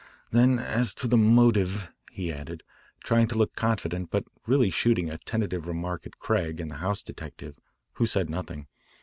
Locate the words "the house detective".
6.71-7.53